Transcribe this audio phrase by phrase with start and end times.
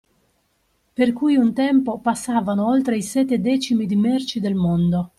[0.95, 5.09] Per cui un tempo passavano oltre i sette decimi di merci del mondo